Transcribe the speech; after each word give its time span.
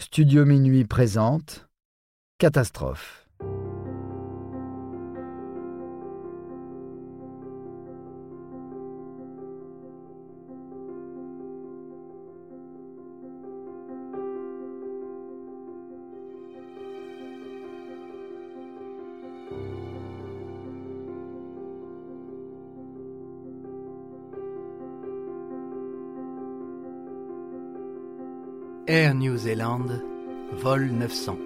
Studio 0.00 0.44
Minuit 0.44 0.84
présente 0.84 1.68
Catastrophe. 2.38 3.23
Air 28.86 29.14
New 29.14 29.38
Zealand, 29.38 30.02
vol 30.52 30.90
901. 30.90 31.38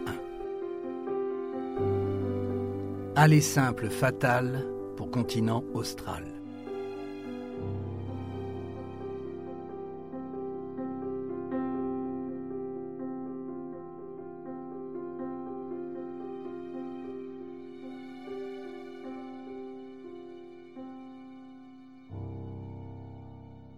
Aller 3.14 3.40
simple 3.40 3.90
fatale 3.90 4.66
pour 4.96 5.08
continent 5.12 5.62
austral. 5.72 6.24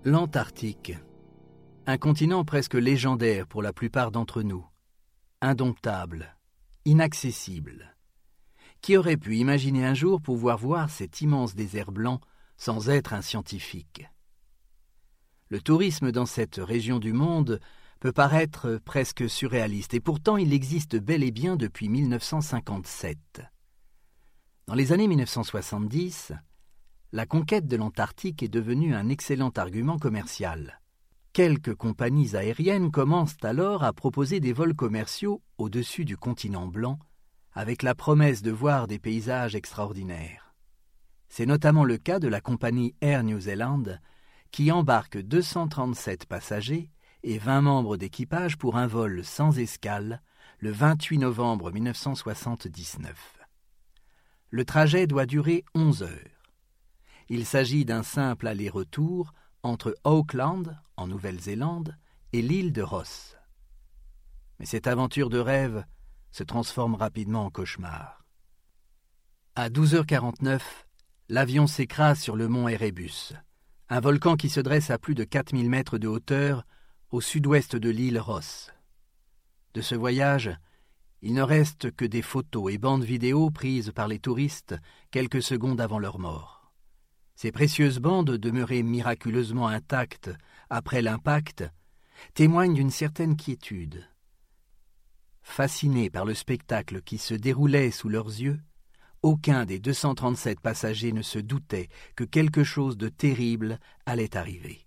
L'Antarctique 0.06 0.94
un 1.90 1.98
continent 1.98 2.44
presque 2.44 2.74
légendaire 2.74 3.48
pour 3.48 3.62
la 3.62 3.72
plupart 3.72 4.12
d'entre 4.12 4.42
nous, 4.42 4.64
indomptable, 5.40 6.36
inaccessible. 6.84 7.96
Qui 8.80 8.96
aurait 8.96 9.16
pu 9.16 9.36
imaginer 9.36 9.84
un 9.84 9.94
jour 9.94 10.22
pouvoir 10.22 10.56
voir 10.56 10.88
cet 10.88 11.20
immense 11.20 11.56
désert 11.56 11.90
blanc 11.90 12.20
sans 12.56 12.90
être 12.90 13.12
un 13.12 13.22
scientifique? 13.22 14.08
Le 15.48 15.60
tourisme 15.60 16.12
dans 16.12 16.26
cette 16.26 16.60
région 16.62 17.00
du 17.00 17.12
monde 17.12 17.58
peut 17.98 18.12
paraître 18.12 18.80
presque 18.84 19.28
surréaliste, 19.28 19.92
et 19.92 20.00
pourtant 20.00 20.36
il 20.36 20.52
existe 20.52 20.94
bel 20.94 21.24
et 21.24 21.32
bien 21.32 21.56
depuis 21.56 21.88
1957. 21.88 23.42
Dans 24.68 24.74
les 24.74 24.92
années 24.92 25.08
1970, 25.08 26.34
la 27.10 27.26
conquête 27.26 27.66
de 27.66 27.76
l'Antarctique 27.76 28.44
est 28.44 28.48
devenue 28.48 28.94
un 28.94 29.08
excellent 29.08 29.50
argument 29.50 29.98
commercial. 29.98 30.79
Quelques 31.42 31.74
compagnies 31.74 32.36
aériennes 32.36 32.90
commencent 32.90 33.42
alors 33.42 33.82
à 33.82 33.94
proposer 33.94 34.40
des 34.40 34.52
vols 34.52 34.74
commerciaux 34.74 35.40
au-dessus 35.56 36.04
du 36.04 36.18
continent 36.18 36.66
blanc, 36.66 36.98
avec 37.54 37.82
la 37.82 37.94
promesse 37.94 38.42
de 38.42 38.50
voir 38.50 38.86
des 38.86 38.98
paysages 38.98 39.54
extraordinaires. 39.54 40.54
C'est 41.30 41.46
notamment 41.46 41.84
le 41.84 41.96
cas 41.96 42.18
de 42.18 42.28
la 42.28 42.42
compagnie 42.42 42.94
Air 43.00 43.24
New 43.24 43.40
Zealand, 43.40 43.84
qui 44.50 44.70
embarque 44.70 45.16
237 45.16 46.26
passagers 46.26 46.90
et 47.22 47.38
20 47.38 47.62
membres 47.62 47.96
d'équipage 47.96 48.58
pour 48.58 48.76
un 48.76 48.86
vol 48.86 49.24
sans 49.24 49.58
escale 49.58 50.20
le 50.58 50.72
28 50.72 51.16
novembre 51.16 51.72
1979. 51.72 53.38
Le 54.50 54.64
trajet 54.66 55.06
doit 55.06 55.24
durer 55.24 55.64
11 55.74 56.02
heures. 56.02 56.52
Il 57.30 57.46
s'agit 57.46 57.86
d'un 57.86 58.02
simple 58.02 58.46
aller-retour 58.46 59.32
entre 59.62 59.96
Auckland, 60.04 60.78
en 60.96 61.06
Nouvelle-Zélande, 61.06 61.96
et 62.32 62.42
l'île 62.42 62.72
de 62.72 62.82
Ross. 62.82 63.36
Mais 64.58 64.66
cette 64.66 64.86
aventure 64.86 65.30
de 65.30 65.38
rêve 65.38 65.84
se 66.30 66.44
transforme 66.44 66.94
rapidement 66.94 67.46
en 67.46 67.50
cauchemar. 67.50 68.24
À 69.56 69.68
12h49, 69.68 70.60
l'avion 71.28 71.66
s'écrase 71.66 72.20
sur 72.20 72.36
le 72.36 72.48
mont 72.48 72.68
Erebus, 72.68 73.34
un 73.88 74.00
volcan 74.00 74.36
qui 74.36 74.48
se 74.48 74.60
dresse 74.60 74.90
à 74.90 74.98
plus 74.98 75.14
de 75.14 75.24
4000 75.24 75.68
mètres 75.68 75.98
de 75.98 76.08
hauteur 76.08 76.64
au 77.10 77.20
sud-ouest 77.20 77.74
de 77.76 77.90
l'île 77.90 78.20
Ross. 78.20 78.70
De 79.74 79.80
ce 79.80 79.94
voyage, 79.94 80.56
il 81.22 81.34
ne 81.34 81.42
reste 81.42 81.90
que 81.90 82.04
des 82.04 82.22
photos 82.22 82.72
et 82.72 82.78
bandes 82.78 83.04
vidéo 83.04 83.50
prises 83.50 83.92
par 83.92 84.08
les 84.08 84.18
touristes 84.18 84.76
quelques 85.10 85.42
secondes 85.42 85.80
avant 85.80 85.98
leur 85.98 86.18
mort. 86.18 86.59
Ces 87.42 87.52
précieuses 87.52 88.00
bandes, 88.00 88.32
demeurées 88.32 88.82
miraculeusement 88.82 89.66
intactes 89.66 90.30
après 90.68 91.00
l'impact, 91.00 91.64
témoignent 92.34 92.74
d'une 92.74 92.90
certaine 92.90 93.34
quiétude. 93.34 94.06
Fascinés 95.40 96.10
par 96.10 96.26
le 96.26 96.34
spectacle 96.34 97.00
qui 97.00 97.16
se 97.16 97.32
déroulait 97.32 97.92
sous 97.92 98.10
leurs 98.10 98.26
yeux, 98.26 98.60
aucun 99.22 99.64
des 99.64 99.78
237 99.78 100.60
passagers 100.60 101.12
ne 101.12 101.22
se 101.22 101.38
doutait 101.38 101.88
que 102.14 102.24
quelque 102.24 102.62
chose 102.62 102.98
de 102.98 103.08
terrible 103.08 103.78
allait 104.04 104.36
arriver. 104.36 104.86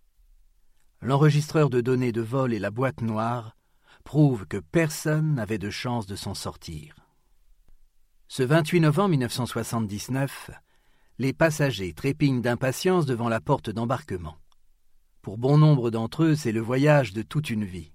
L'enregistreur 1.01 1.71
de 1.71 1.81
données 1.81 2.11
de 2.11 2.21
vol 2.21 2.53
et 2.53 2.59
la 2.59 2.69
boîte 2.69 3.01
noire 3.01 3.57
prouvent 4.03 4.45
que 4.45 4.57
personne 4.57 5.33
n'avait 5.33 5.57
de 5.57 5.71
chance 5.71 6.05
de 6.05 6.15
s'en 6.15 6.35
sortir. 6.35 6.97
Ce 8.27 8.43
28 8.43 8.79
novembre 8.81 9.09
1979, 9.09 10.51
les 11.19 11.33
passagers 11.33 11.93
trépignent 11.93 12.41
d'impatience 12.41 13.05
devant 13.05 13.29
la 13.29 13.39
porte 13.39 13.69
d'embarquement. 13.69 14.37
Pour 15.21 15.37
bon 15.37 15.57
nombre 15.57 15.91
d'entre 15.91 16.23
eux, 16.23 16.35
c'est 16.35 16.51
le 16.51 16.59
voyage 16.59 17.13
de 17.13 17.21
toute 17.21 17.49
une 17.49 17.65
vie. 17.65 17.93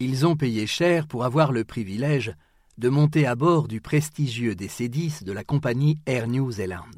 Ils 0.00 0.26
ont 0.26 0.36
payé 0.36 0.66
cher 0.66 1.06
pour 1.06 1.24
avoir 1.24 1.52
le 1.52 1.64
privilège 1.64 2.34
de 2.78 2.88
monter 2.88 3.26
à 3.26 3.36
bord 3.36 3.68
du 3.68 3.80
prestigieux 3.80 4.54
DC-10 4.54 5.22
de 5.22 5.32
la 5.32 5.44
compagnie 5.44 5.98
Air 6.06 6.26
New 6.26 6.50
Zealand. 6.50 6.90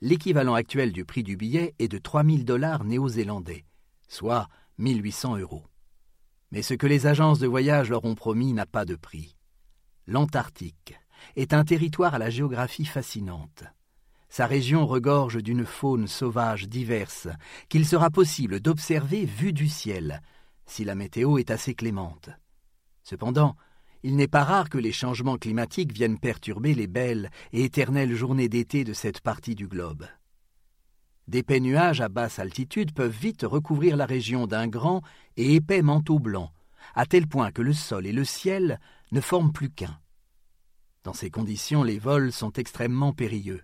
L'équivalent 0.00 0.54
actuel 0.54 0.92
du 0.92 1.04
prix 1.04 1.22
du 1.22 1.36
billet 1.36 1.74
est 1.78 1.88
de 1.88 1.98
3000 1.98 2.44
dollars 2.44 2.84
néo-zélandais, 2.84 3.64
soit 4.08 4.48
1800 4.78 5.38
euros. 5.38 5.64
Mais 6.50 6.62
ce 6.62 6.74
que 6.74 6.86
les 6.86 7.06
agences 7.06 7.38
de 7.38 7.46
voyage 7.46 7.90
leur 7.90 8.04
ont 8.04 8.14
promis 8.14 8.52
n'a 8.52 8.66
pas 8.66 8.84
de 8.84 8.96
prix. 8.96 9.36
L'Antarctique 10.06 10.98
est 11.36 11.54
un 11.54 11.64
territoire 11.64 12.14
à 12.14 12.18
la 12.18 12.30
géographie 12.30 12.84
fascinante. 12.84 13.64
Sa 14.28 14.46
région 14.46 14.86
regorge 14.86 15.42
d'une 15.42 15.64
faune 15.64 16.06
sauvage 16.06 16.68
diverse 16.68 17.28
qu'il 17.68 17.86
sera 17.86 18.10
possible 18.10 18.60
d'observer 18.60 19.24
vue 19.24 19.52
du 19.52 19.68
ciel, 19.68 20.22
si 20.66 20.84
la 20.84 20.94
météo 20.94 21.38
est 21.38 21.50
assez 21.50 21.74
clémente. 21.74 22.30
Cependant, 23.02 23.56
il 24.02 24.16
n'est 24.16 24.28
pas 24.28 24.44
rare 24.44 24.68
que 24.68 24.78
les 24.78 24.92
changements 24.92 25.38
climatiques 25.38 25.92
viennent 25.92 26.18
perturber 26.18 26.74
les 26.74 26.86
belles 26.86 27.30
et 27.52 27.64
éternelles 27.64 28.14
journées 28.14 28.48
d'été 28.48 28.84
de 28.84 28.92
cette 28.92 29.20
partie 29.20 29.54
du 29.54 29.68
globe. 29.68 30.06
D'épais 31.28 31.60
nuages 31.60 32.00
à 32.00 32.08
basse 32.08 32.38
altitude 32.38 32.92
peuvent 32.92 33.10
vite 33.10 33.42
recouvrir 33.42 33.96
la 33.96 34.06
région 34.06 34.46
d'un 34.46 34.68
grand 34.68 35.02
et 35.36 35.54
épais 35.54 35.82
manteau 35.82 36.20
blanc, 36.20 36.52
à 36.94 37.04
tel 37.04 37.26
point 37.26 37.50
que 37.50 37.62
le 37.62 37.72
sol 37.72 38.06
et 38.06 38.12
le 38.12 38.24
ciel 38.24 38.78
ne 39.10 39.20
forment 39.20 39.52
plus 39.52 39.70
qu'un. 39.70 39.98
Dans 41.02 41.14
ces 41.14 41.30
conditions, 41.30 41.82
les 41.82 41.98
vols 41.98 42.32
sont 42.32 42.52
extrêmement 42.52 43.12
périlleux. 43.12 43.62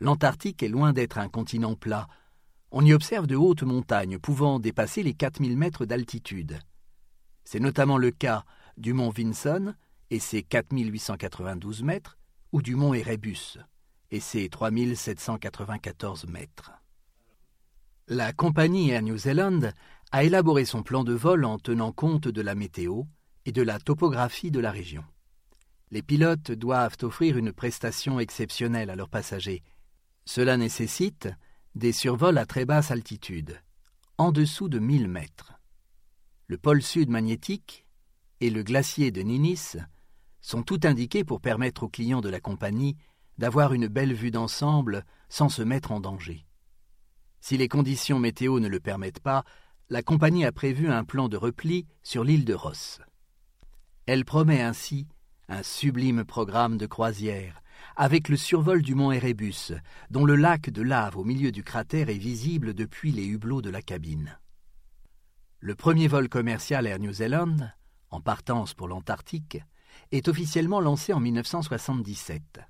L'Antarctique 0.00 0.62
est 0.62 0.68
loin 0.68 0.92
d'être 0.92 1.18
un 1.18 1.28
continent 1.28 1.74
plat. 1.74 2.06
On 2.70 2.84
y 2.84 2.92
observe 2.92 3.26
de 3.26 3.34
hautes 3.34 3.64
montagnes 3.64 4.18
pouvant 4.18 4.60
dépasser 4.60 5.02
les 5.02 5.14
4000 5.14 5.56
mètres 5.56 5.86
d'altitude. 5.86 6.60
C'est 7.44 7.60
notamment 7.60 7.98
le 7.98 8.10
cas 8.10 8.44
du 8.76 8.92
mont 8.92 9.10
Vinson 9.10 9.74
et 10.10 10.20
ses 10.20 10.42
4892 10.42 11.82
mètres, 11.82 12.16
ou 12.52 12.62
du 12.62 12.76
mont 12.76 12.94
Erebus 12.94 13.58
et 14.10 14.20
ses 14.20 14.48
3794 14.48 16.26
mètres. 16.26 16.72
La 18.06 18.32
compagnie 18.32 18.90
Air 18.90 19.02
New 19.02 19.18
Zealand 19.18 19.60
a 20.12 20.24
élaboré 20.24 20.64
son 20.64 20.82
plan 20.82 21.04
de 21.04 21.12
vol 21.12 21.44
en 21.44 21.58
tenant 21.58 21.92
compte 21.92 22.28
de 22.28 22.40
la 22.40 22.54
météo 22.54 23.02
et 23.44 23.52
de 23.52 23.62
la 23.62 23.78
topographie 23.78 24.50
de 24.50 24.60
la 24.60 24.70
région. 24.70 25.04
Les 25.90 26.02
pilotes 26.02 26.52
doivent 26.52 26.96
offrir 27.02 27.36
une 27.36 27.52
prestation 27.52 28.20
exceptionnelle 28.20 28.90
à 28.90 28.96
leurs 28.96 29.10
passagers 29.10 29.62
cela 30.28 30.58
nécessite 30.58 31.30
des 31.74 31.90
survols 31.90 32.36
à 32.36 32.44
très 32.44 32.66
basse 32.66 32.90
altitude, 32.90 33.62
en 34.18 34.30
dessous 34.30 34.68
de 34.68 34.78
1000 34.78 35.08
mètres. 35.08 35.54
Le 36.48 36.58
pôle 36.58 36.82
sud 36.82 37.08
magnétique 37.08 37.86
et 38.42 38.50
le 38.50 38.62
glacier 38.62 39.10
de 39.10 39.22
Ninis 39.22 39.78
sont 40.42 40.62
tout 40.62 40.80
indiqués 40.84 41.24
pour 41.24 41.40
permettre 41.40 41.84
aux 41.84 41.88
clients 41.88 42.20
de 42.20 42.28
la 42.28 42.40
compagnie 42.40 42.94
d'avoir 43.38 43.72
une 43.72 43.86
belle 43.86 44.12
vue 44.12 44.30
d'ensemble 44.30 45.06
sans 45.30 45.48
se 45.48 45.62
mettre 45.62 45.92
en 45.92 46.00
danger. 46.00 46.44
Si 47.40 47.56
les 47.56 47.68
conditions 47.68 48.18
météo 48.18 48.60
ne 48.60 48.68
le 48.68 48.80
permettent 48.80 49.20
pas, 49.20 49.44
la 49.88 50.02
compagnie 50.02 50.44
a 50.44 50.52
prévu 50.52 50.90
un 50.90 51.04
plan 51.04 51.30
de 51.30 51.38
repli 51.38 51.86
sur 52.02 52.22
l'île 52.22 52.44
de 52.44 52.52
Ross. 52.52 53.00
Elle 54.04 54.26
promet 54.26 54.60
ainsi 54.60 55.08
un 55.48 55.62
sublime 55.62 56.26
programme 56.26 56.76
de 56.76 56.84
croisière 56.84 57.62
avec 57.96 58.28
le 58.28 58.36
survol 58.36 58.82
du 58.82 58.94
mont 58.94 59.12
Erebus, 59.12 59.72
dont 60.10 60.24
le 60.24 60.36
lac 60.36 60.70
de 60.70 60.82
lave 60.82 61.16
au 61.16 61.24
milieu 61.24 61.52
du 61.52 61.62
cratère 61.62 62.08
est 62.08 62.18
visible 62.18 62.74
depuis 62.74 63.12
les 63.12 63.26
hublots 63.26 63.62
de 63.62 63.70
la 63.70 63.82
cabine. 63.82 64.38
Le 65.60 65.74
premier 65.74 66.08
vol 66.08 66.28
commercial 66.28 66.86
Air 66.86 66.98
New 66.98 67.12
Zealand 67.12 67.56
en 68.10 68.20
partance 68.20 68.74
pour 68.74 68.88
l'Antarctique, 68.88 69.58
est 70.12 70.28
officiellement 70.28 70.80
lancé 70.80 71.12
en 71.12 71.20
1977. 71.20 72.60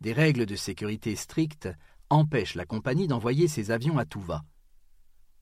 Des 0.00 0.12
règles 0.12 0.46
de 0.46 0.56
sécurité 0.56 1.16
strictes 1.16 1.68
empêchent 2.10 2.54
la 2.54 2.66
compagnie 2.66 3.08
d'envoyer 3.08 3.48
ses 3.48 3.70
avions 3.70 3.98
à 3.98 4.04
tout 4.04 4.20
va. 4.20 4.44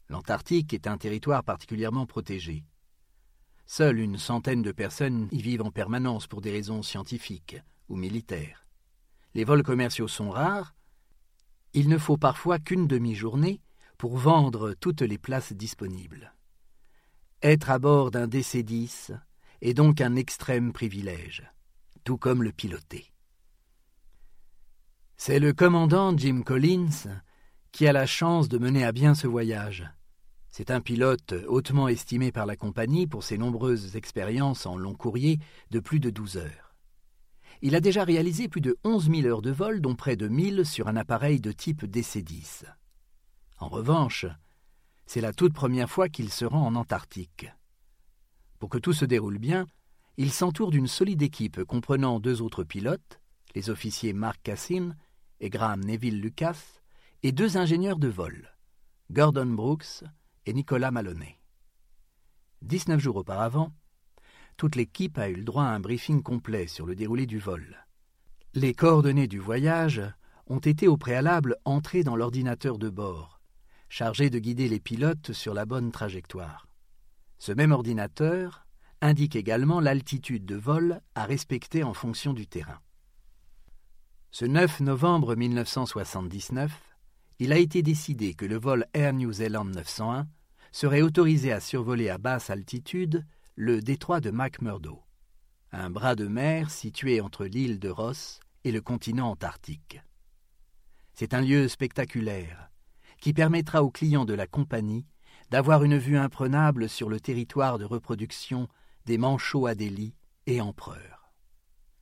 L'Antarctique 0.09 0.75
est 0.75 0.87
un 0.87 0.99
territoire 0.99 1.45
particulièrement 1.45 2.07
protégé. 2.07 2.65
Seule 3.67 4.01
une 4.01 4.19
centaine 4.19 4.63
de 4.63 4.73
personnes 4.73 5.29
y 5.31 5.41
vivent 5.41 5.63
en 5.63 5.71
permanence 5.71 6.27
pour 6.27 6.41
des 6.41 6.51
raisons 6.51 6.83
scientifiques 6.83 7.57
ou 7.89 7.97
militaires. 7.97 8.62
Les 9.35 9.45
vols 9.45 9.63
commerciaux 9.63 10.09
sont 10.09 10.31
rares. 10.31 10.75
Il 11.73 11.89
ne 11.89 11.99
faut 11.99 12.19
parfois 12.19 12.59
qu'une 12.59 12.87
demi-journée 12.87 13.61
pour 13.97 14.17
vendre 14.17 14.75
toutes 14.75 15.03
les 15.03 15.19
places 15.19 15.53
disponibles. 15.53 16.35
Être 17.43 17.71
à 17.71 17.79
bord 17.79 18.11
d'un 18.11 18.27
DC-10 18.27 19.19
est 19.63 19.75
donc 19.75 20.01
un 20.01 20.17
extrême 20.17 20.73
privilège, 20.73 21.51
tout 22.05 22.19
comme 22.19 22.43
le 22.43 22.53
piloter. 22.53 23.13
C'est 25.17 25.39
le 25.39 25.53
commandant 25.53 26.17
Jim 26.17 26.43
Collins 26.45 27.21
qui 27.71 27.87
a 27.87 27.93
la 27.93 28.07
chance 28.07 28.49
de 28.49 28.59
mener 28.59 28.85
à 28.85 28.93
bien 28.93 29.15
ce 29.15 29.27
voyage. 29.27 29.89
C'est 30.51 30.71
un 30.71 30.81
pilote 30.81 31.35
hautement 31.49 31.89
estimé 31.89 32.31
par 32.31 32.45
la 32.45 32.57
compagnie 32.57 33.07
pour 33.07 33.25
ses 33.25 33.39
nombreuses 33.39 33.97
expériences 33.97 34.67
en 34.67 34.77
long 34.77 34.95
courrier 34.95 35.39
de 35.71 35.81
plus 35.81 35.99
de 35.99 36.11
12 36.11 36.37
heures. 36.37 36.62
Il 37.65 37.77
a 37.77 37.81
déjà 37.81 38.03
réalisé 38.03 38.49
plus 38.49 38.61
de 38.61 38.77
11 38.83 39.09
000 39.09 39.27
heures 39.27 39.41
de 39.41 39.53
vol, 39.53 39.81
dont 39.81 39.95
près 39.95 40.17
de 40.17 40.27
1000 40.27 40.67
sur 40.67 40.89
un 40.89 40.97
appareil 40.97 41.41
de 41.41 41.53
type 41.53 41.85
DC-10. 41.85 42.65
En 43.59 43.69
revanche, 43.69 44.27
c'est 45.07 45.21
la 45.21 45.33
toute 45.33 45.55
première 45.55 45.89
fois 45.89 46.09
qu'il 46.09 46.33
se 46.33 46.45
rend 46.45 46.67
en 46.67 46.75
Antarctique. 46.75 47.47
Pour 48.59 48.69
que 48.69 48.79
tout 48.79 48.93
se 48.93 49.05
déroule 49.05 49.39
bien, 49.39 49.67
il 50.17 50.33
s'entoure 50.33 50.73
d'une 50.73 50.89
solide 50.89 51.23
équipe 51.23 51.63
comprenant 51.63 52.19
deux 52.19 52.43
autres 52.43 52.65
pilotes, 52.65 53.21
les 53.55 53.71
officiers 53.71 54.13
Mark 54.13 54.41
Cassin 54.43 54.97
et 55.39 55.49
Graham 55.49 55.85
Neville 55.85 56.21
Lucas, 56.21 56.81
et 57.23 57.31
deux 57.31 57.57
ingénieurs 57.59 57.99
de 57.99 58.09
vol, 58.09 58.53
Gordon 59.13 59.47
Brooks 59.47 60.03
et 60.47 60.53
Nicolas 60.53 60.91
Maloney. 60.91 61.39
Dix-neuf 62.61 63.01
jours 63.01 63.17
auparavant, 63.17 63.73
toute 64.63 64.77
l'équipe 64.77 65.19
a 65.19 65.29
eu 65.29 65.35
le 65.35 65.43
droit 65.43 65.65
à 65.65 65.75
un 65.75 65.81
briefing 65.81 66.23
complet 66.23 66.69
sur 66.69 66.87
le 66.87 66.95
déroulé 66.95 67.27
du 67.27 67.41
vol. 67.41 67.85
Les 68.55 68.75
coordonnées 68.75 69.27
du 69.27 69.41
voyage 69.41 70.01
ont 70.47 70.61
été 70.61 70.87
au 70.87 70.97
préalable 70.97 71.57
entrées 71.65 72.05
dans 72.05 72.15
l'ordinateur 72.15 72.79
de 72.79 72.89
bord, 72.89 73.41
chargé 73.89 74.31
de 74.31 74.39
guider 74.39 74.69
les 74.69 74.79
pilotes 74.79 75.33
sur 75.33 75.53
la 75.53 75.67
bonne 75.67 75.91
trajectoire. 75.91 76.69
Ce 77.41 77.51
même 77.51 77.73
ordinateur 77.73 78.65
indique 79.01 79.35
également 79.35 79.81
l'altitude 79.81 80.47
de 80.47 80.55
vol 80.55 81.01
à 81.17 81.25
respecter 81.25 81.83
en 81.83 81.93
fonction 81.93 82.33
du 82.33 82.47
terrain. 82.47 82.79
Ce 84.31 84.45
9 84.45 84.79
novembre 84.79 85.35
1979, 85.35 86.71
il 87.41 87.53
a 87.53 87.59
été 87.59 87.83
décidé 87.83 88.35
que 88.35 88.47
le 88.47 88.61
vol 88.61 88.87
Air 88.95 89.13
New 89.13 89.33
Zealand 89.33 89.65
901 89.65 90.29
serait 90.71 91.03
autorisé 91.03 91.51
à 91.51 91.59
survoler 91.59 92.11
à 92.11 92.19
basse 92.19 92.49
altitude 92.49 93.27
le 93.55 93.81
détroit 93.81 94.21
de 94.21 94.31
McMurdo, 94.31 95.03
un 95.73 95.91
bras 95.91 96.15
de 96.15 96.27
mer 96.27 96.71
situé 96.71 97.21
entre 97.21 97.45
l'île 97.45 97.79
de 97.79 97.91
Ross 97.91 98.41
et 98.65 98.73
le 98.73 98.81
continent 98.81 99.31
antarctique. 99.31 100.01
C'est 101.13 101.35
un 101.35 101.43
lieu 101.43 101.69
spectaculaire 101.69 102.71
qui 103.21 103.33
permettra 103.33 103.83
aux 103.83 103.91
clients 103.91 104.25
de 104.25 104.35
la 104.35 104.47
compagnie 104.47 105.07
d'avoir 105.51 105.85
une 105.85 105.99
vue 105.99 106.17
imprenable 106.17 106.89
sur 106.89 107.11
le 107.11 107.21
territoire 107.21 107.79
de 107.79 107.85
reproduction 107.85 108.69
des 109.05 109.19
manchots 109.19 109.67
adélie 109.67 110.15
et 110.47 110.61
empereurs. 110.61 111.33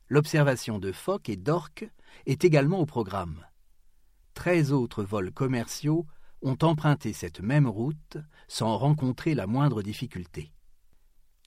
L'observation 0.09 0.79
de 0.79 0.93
phoques 0.93 1.29
et 1.29 1.37
d'orques 1.37 1.91
est 2.27 2.45
également 2.45 2.79
au 2.79 2.87
programme, 2.87 3.45
treize 4.35 4.73
autres 4.73 5.05
vols 5.05 5.33
commerciaux 5.33 6.07
ont 6.43 6.57
emprunté 6.63 7.13
cette 7.13 7.41
même 7.41 7.67
route 7.67 8.17
sans 8.49 8.79
rencontrer 8.79 9.35
la 9.35 9.47
moindre 9.47 9.83
difficulté. 9.83 10.55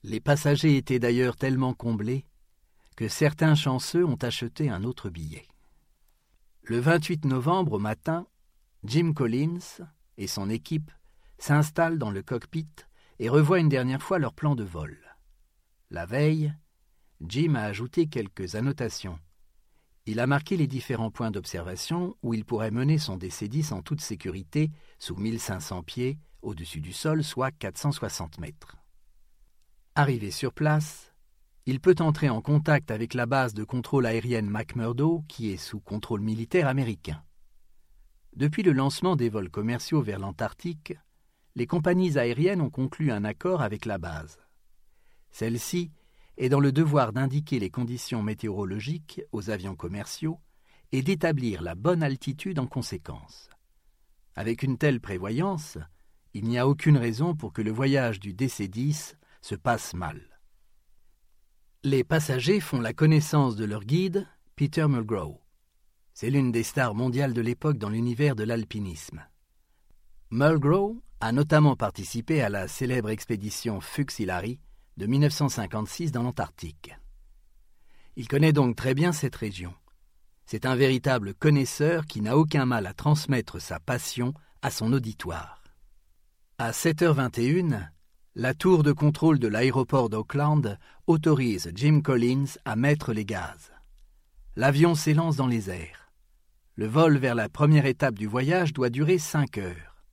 Les 0.04 0.20
passagers 0.20 0.76
étaient 0.76 1.00
d'ailleurs 1.00 1.34
tellement 1.34 1.74
comblés 1.74 2.24
que 2.94 3.08
certains 3.08 3.56
chanceux 3.56 4.04
ont 4.04 4.22
acheté 4.22 4.70
un 4.70 4.84
autre 4.84 5.10
billet. 5.10 5.48
Le 6.62 6.78
28 6.78 7.24
novembre 7.24 7.72
au 7.72 7.78
matin, 7.80 8.28
Jim 8.84 9.12
Collins 9.12 9.84
et 10.16 10.28
son 10.28 10.48
équipe 10.48 10.92
s'installent 11.38 11.98
dans 11.98 12.12
le 12.12 12.22
cockpit 12.22 12.68
et 13.18 13.28
revoient 13.28 13.58
une 13.58 13.68
dernière 13.68 14.02
fois 14.02 14.20
leur 14.20 14.34
plan 14.34 14.54
de 14.54 14.62
vol. 14.62 14.96
La 15.90 16.06
veille, 16.06 16.54
Jim 17.20 17.56
a 17.56 17.64
ajouté 17.64 18.06
quelques 18.06 18.54
annotations 18.54 19.18
il 20.06 20.20
a 20.20 20.26
marqué 20.26 20.58
les 20.58 20.66
différents 20.66 21.10
points 21.10 21.30
d'observation 21.30 22.14
où 22.22 22.34
il 22.34 22.44
pourrait 22.44 22.70
mener 22.70 22.98
son 22.98 23.16
DC-10 23.16 23.72
en 23.72 23.80
toute 23.80 24.02
sécurité 24.02 24.70
sous 24.98 25.16
1500 25.16 25.82
pieds 25.82 26.18
au-dessus 26.42 26.82
du 26.82 26.92
sol, 26.92 27.24
soit 27.24 27.50
460 27.50 28.38
mètres. 28.38 28.76
Arrivé 29.96 30.32
sur 30.32 30.52
place, 30.52 31.14
il 31.66 31.78
peut 31.78 31.94
entrer 32.00 32.28
en 32.28 32.42
contact 32.42 32.90
avec 32.90 33.14
la 33.14 33.26
base 33.26 33.54
de 33.54 33.62
contrôle 33.62 34.06
aérienne 34.06 34.50
McMurdo 34.50 35.22
qui 35.28 35.52
est 35.52 35.56
sous 35.56 35.78
contrôle 35.78 36.20
militaire 36.20 36.66
américain. 36.66 37.22
Depuis 38.34 38.64
le 38.64 38.72
lancement 38.72 39.14
des 39.14 39.28
vols 39.28 39.50
commerciaux 39.50 40.02
vers 40.02 40.18
l'Antarctique, 40.18 40.94
les 41.54 41.68
compagnies 41.68 42.18
aériennes 42.18 42.60
ont 42.60 42.70
conclu 42.70 43.12
un 43.12 43.24
accord 43.24 43.62
avec 43.62 43.84
la 43.84 43.98
base. 43.98 44.40
Celle-ci 45.30 45.92
est 46.38 46.48
dans 46.48 46.58
le 46.58 46.72
devoir 46.72 47.12
d'indiquer 47.12 47.60
les 47.60 47.70
conditions 47.70 48.24
météorologiques 48.24 49.22
aux 49.30 49.48
avions 49.48 49.76
commerciaux 49.76 50.40
et 50.90 51.02
d'établir 51.02 51.62
la 51.62 51.76
bonne 51.76 52.02
altitude 52.02 52.58
en 52.58 52.66
conséquence. 52.66 53.48
Avec 54.34 54.64
une 54.64 54.76
telle 54.76 55.00
prévoyance, 55.00 55.78
il 56.32 56.46
n'y 56.46 56.58
a 56.58 56.66
aucune 56.66 56.96
raison 56.96 57.36
pour 57.36 57.52
que 57.52 57.62
le 57.62 57.70
voyage 57.70 58.18
du 58.18 58.34
DC-10 58.34 59.14
se 59.44 59.54
passe 59.54 59.92
mal. 59.92 60.22
Les 61.82 62.02
passagers 62.02 62.60
font 62.60 62.80
la 62.80 62.94
connaissance 62.94 63.56
de 63.56 63.66
leur 63.66 63.84
guide, 63.84 64.26
Peter 64.56 64.86
Mulgrew. 64.88 65.38
C'est 66.14 66.30
l'une 66.30 66.50
des 66.50 66.62
stars 66.62 66.94
mondiales 66.94 67.34
de 67.34 67.42
l'époque 67.42 67.76
dans 67.76 67.90
l'univers 67.90 68.36
de 68.36 68.44
l'alpinisme. 68.44 69.22
Mulgrew 70.30 71.02
a 71.20 71.30
notamment 71.32 71.76
participé 71.76 72.40
à 72.40 72.48
la 72.48 72.68
célèbre 72.68 73.10
expédition 73.10 73.82
Fuxillary 73.82 74.60
de 74.96 75.04
1956 75.04 76.10
dans 76.10 76.22
l'Antarctique. 76.22 76.96
Il 78.16 78.28
connaît 78.28 78.54
donc 78.54 78.76
très 78.76 78.94
bien 78.94 79.12
cette 79.12 79.36
région. 79.36 79.74
C'est 80.46 80.64
un 80.64 80.74
véritable 80.74 81.34
connaisseur 81.34 82.06
qui 82.06 82.22
n'a 82.22 82.38
aucun 82.38 82.64
mal 82.64 82.86
à 82.86 82.94
transmettre 82.94 83.60
sa 83.60 83.78
passion 83.78 84.32
à 84.62 84.70
son 84.70 84.90
auditoire. 84.94 85.62
À 86.56 86.70
7h21, 86.70 87.88
la 88.36 88.52
tour 88.52 88.82
de 88.82 88.90
contrôle 88.90 89.38
de 89.38 89.46
l'aéroport 89.46 90.08
d'Auckland 90.08 90.76
autorise 91.06 91.70
Jim 91.72 92.00
Collins 92.00 92.58
à 92.64 92.74
mettre 92.74 93.12
les 93.12 93.24
gaz. 93.24 93.72
L'avion 94.56 94.96
s'élance 94.96 95.36
dans 95.36 95.46
les 95.46 95.70
airs. 95.70 96.10
Le 96.74 96.86
vol 96.86 97.16
vers 97.16 97.36
la 97.36 97.48
première 97.48 97.86
étape 97.86 98.16
du 98.16 98.26
voyage 98.26 98.72
doit 98.72 98.90
durer 98.90 99.18
cinq 99.18 99.58
heures. 99.58 100.04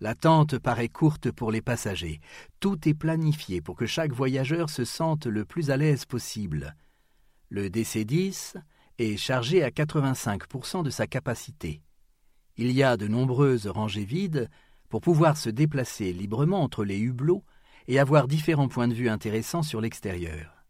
L'attente 0.00 0.58
paraît 0.58 0.90
courte 0.90 1.30
pour 1.30 1.50
les 1.50 1.62
passagers. 1.62 2.20
Tout 2.58 2.86
est 2.86 2.94
planifié 2.94 3.62
pour 3.62 3.74
que 3.74 3.86
chaque 3.86 4.12
voyageur 4.12 4.68
se 4.68 4.84
sente 4.84 5.24
le 5.24 5.46
plus 5.46 5.70
à 5.70 5.78
l'aise 5.78 6.04
possible. 6.04 6.76
Le 7.48 7.70
DC-10 7.70 8.56
est 8.98 9.16
chargé 9.16 9.62
à 9.64 9.70
85% 9.70 10.82
de 10.82 10.90
sa 10.90 11.06
capacité. 11.06 11.80
Il 12.58 12.70
y 12.72 12.82
a 12.82 12.98
de 12.98 13.08
nombreuses 13.08 13.66
rangées 13.66 14.04
vides 14.04 14.50
pour 14.90 15.00
pouvoir 15.00 15.38
se 15.38 15.48
déplacer 15.48 16.12
librement 16.12 16.62
entre 16.62 16.84
les 16.84 16.98
hublots 16.98 17.44
et 17.88 17.98
avoir 17.98 18.28
différents 18.28 18.68
points 18.68 18.88
de 18.88 18.94
vue 18.94 19.08
intéressants 19.08 19.62
sur 19.62 19.80
l'extérieur. 19.80 20.64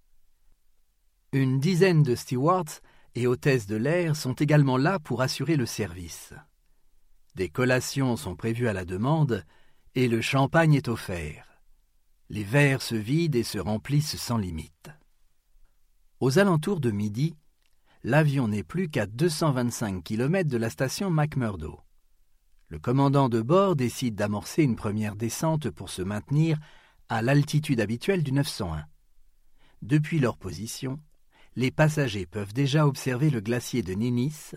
Une 1.32 1.58
dizaine 1.58 2.02
de 2.02 2.14
stewards 2.14 2.80
et 3.14 3.26
hôtesses 3.26 3.66
de 3.66 3.76
l'air 3.76 4.14
sont 4.14 4.34
également 4.34 4.76
là 4.76 4.98
pour 4.98 5.22
assurer 5.22 5.56
le 5.56 5.66
service. 5.66 6.34
Des 7.34 7.48
collations 7.48 8.16
sont 8.16 8.36
prévues 8.36 8.68
à 8.68 8.72
la 8.72 8.84
demande 8.84 9.44
et 9.94 10.06
le 10.06 10.20
champagne 10.20 10.74
est 10.74 10.88
offert. 10.88 11.46
Les 12.28 12.44
verres 12.44 12.82
se 12.82 12.94
vident 12.94 13.38
et 13.38 13.42
se 13.42 13.58
remplissent 13.58 14.16
sans 14.16 14.38
limite. 14.38 14.90
Aux 16.20 16.38
alentours 16.38 16.80
de 16.80 16.90
midi, 16.90 17.34
l'avion 18.04 18.48
n'est 18.48 18.64
plus 18.64 18.88
qu'à 18.88 19.06
225 19.06 20.04
km 20.04 20.48
de 20.48 20.58
la 20.58 20.68
station 20.68 21.10
McMurdo. 21.10 21.80
Le 22.70 22.78
commandant 22.78 23.28
de 23.28 23.42
bord 23.42 23.74
décide 23.74 24.14
d'amorcer 24.14 24.62
une 24.62 24.76
première 24.76 25.16
descente 25.16 25.70
pour 25.70 25.90
se 25.90 26.02
maintenir 26.02 26.56
à 27.08 27.20
l'altitude 27.20 27.80
habituelle 27.80 28.22
du 28.22 28.30
901. 28.30 28.84
Depuis 29.82 30.20
leur 30.20 30.36
position, 30.36 31.00
les 31.56 31.72
passagers 31.72 32.26
peuvent 32.26 32.52
déjà 32.52 32.86
observer 32.86 33.28
le 33.28 33.40
glacier 33.40 33.82
de 33.82 33.92
Ninis, 33.92 34.52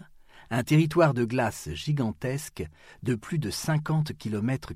un 0.52 0.64
territoire 0.64 1.16
de 1.16 1.26
glace 1.26 1.70
gigantesque 1.74 2.64
de 3.02 3.16
plus 3.16 3.40
de 3.40 3.50
50 3.50 4.16
km. 4.16 4.74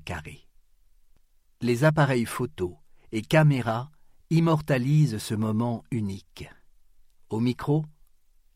Les 1.60 1.84
appareils 1.84 2.26
photo 2.26 2.76
et 3.12 3.22
caméras 3.22 3.92
immortalise 4.30 5.18
ce 5.18 5.34
moment 5.34 5.84
unique. 5.92 6.50
Au 7.30 7.38
micro, 7.38 7.86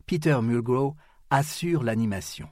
Peter 0.07 0.39
Mulgrew 0.41 0.93
assure 1.29 1.83
l'animation. 1.83 2.49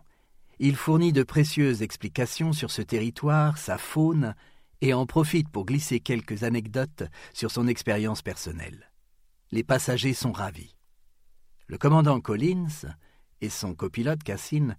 Il 0.64 0.76
fournit 0.76 1.12
de 1.12 1.24
précieuses 1.24 1.82
explications 1.82 2.54
sur 2.54 2.70
ce 2.70 2.84
territoire, 2.84 3.58
sa 3.58 3.80
faune, 3.80 4.36
et 4.82 4.94
en 4.94 5.08
profite 5.08 5.50
pour 5.50 5.66
glisser 5.66 6.00
quelques 6.00 6.44
anecdotes 6.44 7.02
sur 7.34 7.50
son 7.50 7.68
expérience 7.68 8.22
personnelle. 8.22 8.92
Les 9.50 9.64
passagers 9.64 10.14
sont 10.14 10.32
ravis. 10.32 10.76
Le 11.66 11.80
commandant 11.80 12.22
Collins 12.22 12.94
et 13.42 13.50
son 13.50 13.74
copilote 13.74 14.22
Cassine 14.22 14.78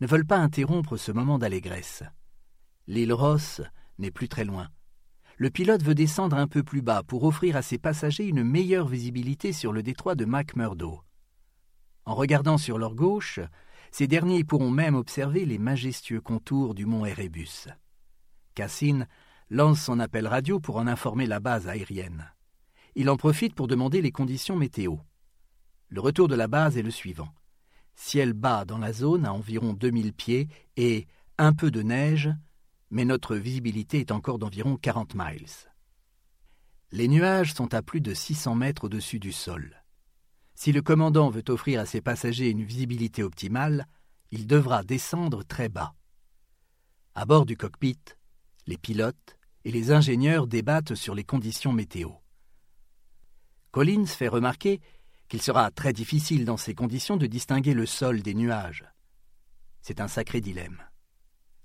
ne 0.00 0.06
veulent 0.06 0.24
pas 0.24 0.38
interrompre 0.38 0.96
ce 0.96 1.10
moment 1.10 1.40
d'allégresse. 1.40 2.04
L'île 2.86 3.12
Ross 3.12 3.60
n'est 3.98 4.12
plus 4.12 4.28
très 4.28 4.44
loin. 4.44 4.68
Le 5.36 5.50
pilote 5.50 5.82
veut 5.82 5.96
descendre 5.96 6.36
un 6.36 6.46
peu 6.46 6.62
plus 6.62 6.80
bas 6.80 7.02
pour 7.02 7.24
offrir 7.24 7.56
à 7.56 7.62
ses 7.62 7.78
passagers 7.78 8.28
une 8.28 8.44
meilleure 8.44 8.86
visibilité 8.86 9.52
sur 9.52 9.72
le 9.72 9.82
détroit 9.82 10.14
de 10.14 10.26
McMurdo. 10.26 11.00
En 12.04 12.14
regardant 12.14 12.56
sur 12.56 12.78
leur 12.78 12.94
gauche, 12.94 13.40
ces 13.96 14.08
derniers 14.08 14.42
pourront 14.42 14.72
même 14.72 14.96
observer 14.96 15.44
les 15.46 15.56
majestueux 15.56 16.20
contours 16.20 16.74
du 16.74 16.84
mont 16.84 17.06
Erebus. 17.06 17.68
Cassine 18.56 19.06
lance 19.50 19.82
son 19.82 20.00
appel 20.00 20.26
radio 20.26 20.58
pour 20.58 20.78
en 20.78 20.88
informer 20.88 21.26
la 21.26 21.38
base 21.38 21.68
aérienne. 21.68 22.28
Il 22.96 23.08
en 23.08 23.16
profite 23.16 23.54
pour 23.54 23.68
demander 23.68 24.02
les 24.02 24.10
conditions 24.10 24.56
météo. 24.56 24.96
Le 25.90 26.00
retour 26.00 26.26
de 26.26 26.34
la 26.34 26.48
base 26.48 26.76
est 26.76 26.82
le 26.82 26.90
suivant. 26.90 27.28
Ciel 27.94 28.32
bas 28.32 28.64
dans 28.64 28.78
la 28.78 28.92
zone 28.92 29.24
à 29.26 29.32
environ 29.32 29.74
2000 29.74 30.12
pieds 30.12 30.48
et 30.76 31.06
un 31.38 31.52
peu 31.52 31.70
de 31.70 31.82
neige, 31.82 32.30
mais 32.90 33.04
notre 33.04 33.36
visibilité 33.36 34.00
est 34.00 34.10
encore 34.10 34.40
d'environ 34.40 34.76
40 34.76 35.14
miles. 35.14 35.46
Les 36.90 37.06
nuages 37.06 37.54
sont 37.54 37.72
à 37.74 37.82
plus 37.82 38.00
de 38.00 38.12
600 38.12 38.56
mètres 38.56 38.86
au-dessus 38.86 39.20
du 39.20 39.30
sol. 39.30 39.83
Si 40.54 40.72
le 40.72 40.82
commandant 40.82 41.30
veut 41.30 41.44
offrir 41.48 41.80
à 41.80 41.86
ses 41.86 42.00
passagers 42.00 42.50
une 42.50 42.64
visibilité 42.64 43.22
optimale, 43.22 43.86
il 44.30 44.46
devra 44.46 44.82
descendre 44.82 45.42
très 45.44 45.68
bas. 45.68 45.94
À 47.14 47.26
bord 47.26 47.46
du 47.46 47.56
cockpit, 47.56 47.98
les 48.66 48.78
pilotes 48.78 49.36
et 49.64 49.70
les 49.70 49.92
ingénieurs 49.92 50.46
débattent 50.46 50.94
sur 50.94 51.14
les 51.14 51.24
conditions 51.24 51.72
météo. 51.72 52.10
Collins 53.70 54.06
fait 54.06 54.28
remarquer 54.28 54.80
qu'il 55.28 55.42
sera 55.42 55.70
très 55.70 55.92
difficile 55.92 56.44
dans 56.44 56.56
ces 56.56 56.74
conditions 56.74 57.16
de 57.16 57.26
distinguer 57.26 57.74
le 57.74 57.86
sol 57.86 58.22
des 58.22 58.34
nuages. 58.34 58.84
C'est 59.80 60.00
un 60.00 60.08
sacré 60.08 60.40
dilemme. 60.40 60.82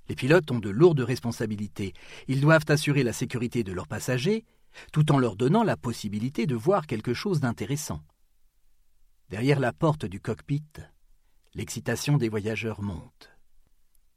Les 0.07 0.15
pilotes 0.15 0.49
ont 0.51 0.59
de 0.59 0.69
lourdes 0.69 1.01
responsabilités. 1.01 1.93
Ils 2.27 2.41
doivent 2.41 2.65
assurer 2.67 3.03
la 3.03 3.13
sécurité 3.13 3.63
de 3.63 3.71
leurs 3.71 3.87
passagers, 3.87 4.43
tout 4.91 5.11
en 5.11 5.19
leur 5.19 5.35
donnant 5.35 5.63
la 5.63 5.77
possibilité 5.77 6.47
de 6.47 6.55
voir 6.55 6.87
quelque 6.87 7.13
chose 7.13 7.39
d'intéressant. 7.39 8.01
Derrière 9.29 9.59
la 9.59 9.73
porte 9.73 10.05
du 10.05 10.19
cockpit, 10.19 10.65
l'excitation 11.53 12.17
des 12.17 12.29
voyageurs 12.29 12.81
monte. 12.81 13.29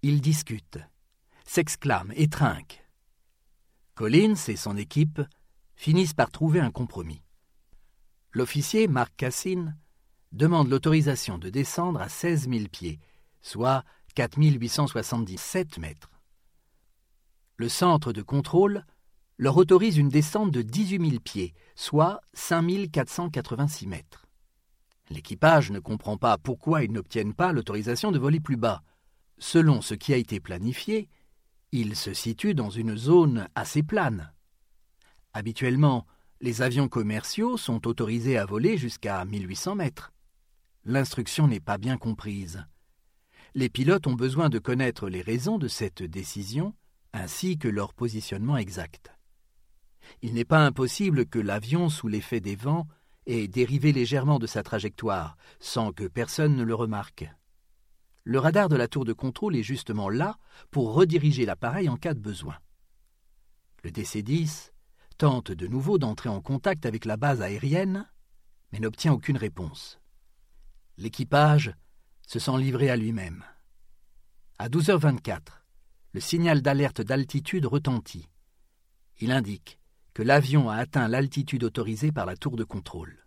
Ils 0.01 0.23
discutent, 0.23 0.79
s'exclament 1.45 2.15
et 2.17 2.29
trinquent. 2.29 2.83
Collins 3.95 4.49
et 4.49 4.57
son 4.57 4.75
équipe 4.79 5.21
finissent 5.77 6.15
par 6.15 6.31
trouver 6.31 6.61
un 6.61 6.71
compromis. 6.71 7.23
L'officier, 8.33 8.89
Marc 8.89 9.15
Cassine, 9.19 9.77
demande 10.33 10.71
l'autorisation 10.71 11.37
de 11.37 11.51
descendre 11.51 12.01
à 12.01 12.09
16 12.09 12.49
000 12.49 12.69
pieds, 12.73 12.99
soit 13.43 13.85
4 14.15 14.39
877 14.39 15.77
mètres. 15.77 16.11
Le 17.57 17.69
centre 17.69 18.15
de 18.15 18.23
contrôle 18.23 18.87
leur 19.37 19.59
autorise 19.59 19.99
une 19.99 20.09
descente 20.09 20.51
de 20.51 20.63
18 20.63 21.11
000 21.11 21.21
pieds, 21.21 21.53
soit 21.75 22.23
5 22.33 22.91
486 22.91 23.87
mètres. 23.87 24.27
L'équipage 25.13 25.71
ne 25.71 25.79
comprend 25.79 26.17
pas 26.17 26.39
pourquoi 26.39 26.85
ils 26.85 26.91
n'obtiennent 26.91 27.35
pas 27.35 27.53
l'autorisation 27.53 28.13
de 28.13 28.19
voler 28.19 28.41
plus 28.41 28.57
bas. 28.57 28.83
Selon 29.37 29.83
ce 29.83 29.93
qui 29.93 30.15
a 30.15 30.17
été 30.17 30.41
planifié, 30.41 31.11
ils 31.71 31.97
se 31.97 32.15
situent 32.15 32.55
dans 32.55 32.71
une 32.71 32.97
zone 32.97 33.47
assez 33.55 33.83
plane. 33.83 34.33
Habituellement, 35.35 36.07
les 36.41 36.63
avions 36.63 36.89
commerciaux 36.89 37.59
sont 37.59 37.87
autorisés 37.87 38.39
à 38.39 38.47
voler 38.47 38.79
jusqu'à 38.79 39.23
1800 39.23 39.75
mètres. 39.75 40.15
L'instruction 40.85 41.47
n'est 41.47 41.61
pas 41.61 41.77
bien 41.77 41.99
comprise. 41.99 42.65
Les 43.55 43.69
pilotes 43.69 44.07
ont 44.07 44.15
besoin 44.15 44.49
de 44.49 44.59
connaître 44.59 45.11
les 45.11 45.21
raisons 45.21 45.59
de 45.59 45.69
cette 45.69 46.03
décision 46.03 46.75
ainsi 47.13 47.59
que 47.59 47.69
leur 47.69 47.93
positionnement 47.93 48.57
exact. 48.57 49.13
Il 50.23 50.33
n'est 50.33 50.47
pas 50.47 50.65
impossible 50.65 51.27
que 51.27 51.39
l'avion, 51.39 51.91
sous 51.91 52.09
l'effet 52.09 52.41
des 52.41 52.57
vents, 52.57 52.89
ait 53.27 53.49
dérivé 53.49 53.93
légèrement 53.93 54.39
de 54.39 54.47
sa 54.47 54.63
trajectoire, 54.63 55.37
sans 55.61 55.93
que 55.93 56.05
personne 56.05 56.57
ne 56.57 56.63
le 56.63 56.75
remarque. 56.75 57.29
Le 58.25 58.39
radar 58.39 58.69
de 58.69 58.77
la 58.77 58.89
tour 58.89 59.05
de 59.05 59.13
contrôle 59.13 59.57
est 59.57 59.63
justement 59.63 60.09
là 60.09 60.39
pour 60.71 60.95
rediriger 60.95 61.45
l'appareil 61.45 61.89
en 61.89 61.97
cas 61.97 62.15
de 62.15 62.21
besoin. 62.21 62.57
Le 63.83 63.91
DC-10 63.91 64.71
tente 65.19 65.51
de 65.53 65.67
nouveau 65.67 65.99
d'entrer 65.99 66.29
en 66.29 66.41
contact 66.41 66.87
avec 66.87 67.05
la 67.05 67.17
base 67.17 67.43
aérienne, 67.43 68.09
mais 68.73 68.79
n'obtient 68.79 69.13
aucune 69.13 69.37
réponse. 69.37 70.01
L'équipage 70.99 71.75
se 72.27 72.39
sent 72.39 72.59
livré 72.59 72.91
à 72.91 72.97
lui-même. 72.97 73.45
À 74.59 74.69
12h24, 74.69 75.41
le 76.13 76.21
signal 76.21 76.63
d'alerte 76.63 77.01
d'altitude 77.01 77.67
retentit. 77.67 78.29
Il 79.21 79.33
indique 79.33 79.79
que 80.15 80.23
l'avion 80.23 80.69
a 80.69 80.77
atteint 80.77 81.09
l'altitude 81.09 81.65
autorisée 81.65 82.13
par 82.13 82.27
la 82.27 82.37
tour 82.37 82.57
de 82.57 82.65
contrôle. 82.65 83.27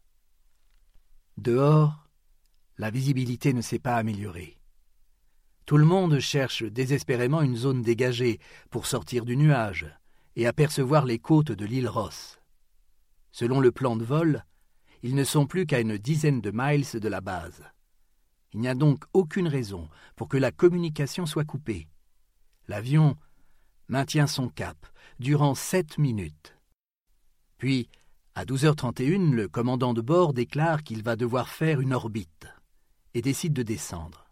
Dehors, 1.38 2.08
la 2.78 2.90
visibilité 2.92 3.54
ne 3.54 3.62
s'est 3.62 3.80
pas 3.80 3.96
améliorée. 3.96 4.58
Tout 5.66 5.78
le 5.78 5.86
monde 5.86 6.20
cherche 6.20 6.64
désespérément 6.64 7.42
une 7.42 7.56
zone 7.56 7.82
dégagée 7.82 8.40
pour 8.70 8.86
sortir 8.86 9.26
du 9.26 9.36
nuage 9.36 9.88
et 10.36 10.46
apercevoir 10.46 11.06
les 11.06 11.18
côtes 11.18 11.52
de 11.52 11.66
l'île 11.66 11.90
Ross. 11.90 12.40
Selon 13.32 13.60
le 13.60 13.72
plan 13.72 13.96
de 13.96 14.06
vol, 14.06 14.46
ils 15.02 15.16
ne 15.16 15.24
sont 15.24 15.48
plus 15.48 15.66
qu'à 15.66 15.80
une 15.80 15.98
dizaine 15.98 16.42
de 16.42 16.52
miles 16.54 17.00
de 17.00 17.08
la 17.08 17.22
base. 17.22 17.64
Il 18.54 18.60
n'y 18.60 18.68
a 18.68 18.76
donc 18.76 19.04
aucune 19.14 19.48
raison 19.48 19.90
pour 20.16 20.30
que 20.30 20.38
la 20.38 20.52
communication 20.52 21.26
soit 21.26 21.46
coupée. 21.46 21.88
L'avion 22.68 23.18
maintient 23.88 24.28
son 24.28 24.50
cap 24.50 24.78
durant 25.20 25.56
sept 25.56 25.98
minutes. 25.98 26.55
Puis, 27.58 27.88
à 28.36 28.46
12h31, 28.46 29.32
le 29.32 29.48
commandant 29.48 29.94
de 29.94 30.02
bord 30.02 30.34
déclare 30.34 30.84
qu'il 30.84 31.04
va 31.04 31.16
devoir 31.16 31.50
faire 31.50 31.80
une 31.80 31.94
orbite 31.94 32.48
et 33.14 33.22
décide 33.22 33.54
de 33.54 33.64
descendre. 33.64 34.26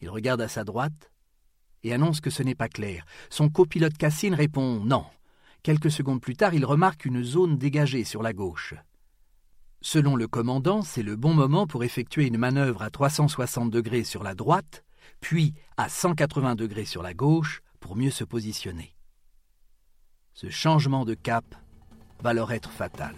Il 0.00 0.08
regarde 0.08 0.40
à 0.40 0.48
sa 0.48 0.62
droite 0.62 1.10
et 1.82 1.92
annonce 1.92 2.20
que 2.20 2.30
ce 2.30 2.42
n'est 2.42 2.54
pas 2.54 2.68
clair. 2.68 3.04
Son 3.30 3.48
copilote 3.48 3.96
Cassine 3.96 4.34
répond 4.34 4.84
non. 4.84 5.04
Quelques 5.62 5.90
secondes 5.90 6.20
plus 6.20 6.36
tard, 6.36 6.54
il 6.54 6.64
remarque 6.64 7.04
une 7.04 7.24
zone 7.24 7.58
dégagée 7.58 8.04
sur 8.04 8.22
la 8.22 8.32
gauche. 8.32 8.74
Selon 9.80 10.16
le 10.16 10.28
commandant, 10.28 10.82
c'est 10.82 11.02
le 11.02 11.16
bon 11.16 11.34
moment 11.34 11.66
pour 11.66 11.84
effectuer 11.84 12.26
une 12.26 12.38
manœuvre 12.38 12.82
à 12.82 12.90
360 12.90 13.70
degrés 13.70 14.04
sur 14.04 14.22
la 14.22 14.34
droite, 14.34 14.84
puis 15.20 15.54
à 15.76 15.88
180 15.88 16.54
degrés 16.54 16.84
sur 16.84 17.02
la 17.02 17.14
gauche 17.14 17.62
pour 17.80 17.96
mieux 17.96 18.10
se 18.10 18.24
positionner. 18.24 18.96
Ce 20.34 20.50
changement 20.50 21.04
de 21.04 21.14
cap 21.14 21.44
va 22.22 22.32
leur 22.32 22.52
être 22.52 22.70
fatale. 22.70 23.14